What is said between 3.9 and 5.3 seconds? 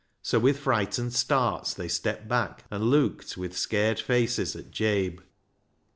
faces at Jabe.